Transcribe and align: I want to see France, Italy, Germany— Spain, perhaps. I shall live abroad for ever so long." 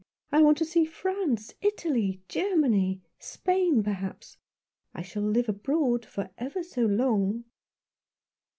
I 0.31 0.41
want 0.41 0.57
to 0.57 0.65
see 0.65 0.83
France, 0.83 1.53
Italy, 1.61 2.23
Germany— 2.27 3.03
Spain, 3.33 3.83
perhaps. 3.83 4.35
I 4.95 5.03
shall 5.03 5.21
live 5.21 5.47
abroad 5.47 6.07
for 6.07 6.31
ever 6.39 6.63
so 6.63 6.87
long." 6.87 7.43